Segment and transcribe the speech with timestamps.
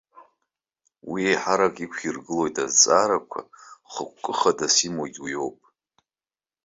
[1.09, 3.41] Уи еиҳарак иқәиргылоит азҵаарақәа,
[3.91, 5.57] хықәкы хадас имоугьы уи ауп.